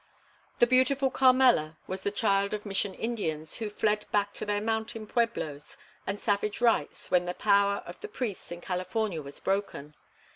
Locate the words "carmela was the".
1.11-2.09